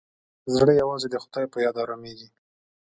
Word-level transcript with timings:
زړه 0.53 0.73
یوازې 0.81 1.07
د 1.09 1.15
خدای 1.23 1.45
په 1.53 1.57
یاد 1.65 1.75
ارامېږي. 1.83 2.27